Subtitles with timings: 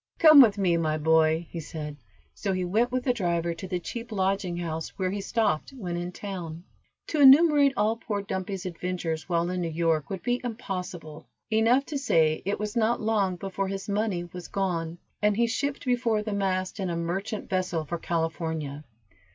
[0.17, 1.95] "Come with me, my boy," he said,
[2.33, 5.95] so he went with the driver to the cheap lodging house, where he stopped when
[5.95, 6.63] in town.
[7.09, 11.27] To enumerate all poor Dumpy's adventures while in New York would be impossible.
[11.51, 15.85] Enough to say it was not long before his money was gone, and he shipped
[15.85, 18.83] before the mast in a merchant vessel for California.